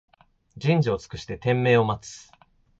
[0.57, 2.31] 人事を尽くして天命を待つ